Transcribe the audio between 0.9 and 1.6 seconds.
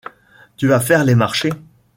les marchés?